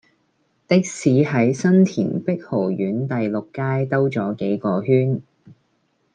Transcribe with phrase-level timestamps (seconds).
[0.67, 5.21] 的士喺新田碧豪苑第六街兜左幾個圈